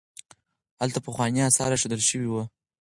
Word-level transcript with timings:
هلته 0.81 0.99
پخواني 1.05 1.39
اثار 1.49 1.71
ایښودل 1.73 2.01
شوي 2.09 2.27
وو. 2.29 2.43